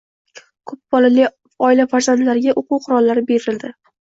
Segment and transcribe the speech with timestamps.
[0.71, 1.27] Ko‘p bolali
[1.67, 3.79] oila farzandlariga o‘quv qurollari berilding